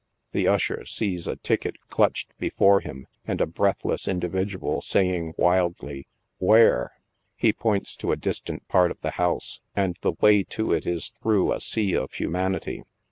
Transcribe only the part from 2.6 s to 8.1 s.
him, and a breathless individual saying wildly," where!" He points